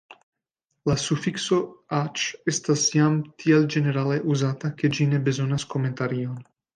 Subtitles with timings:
[0.89, 1.59] La sufikso
[1.97, 6.41] _aĉ_ estas jam tiel ĝenerale uzata, ke ĝi ne bezonas komentarion.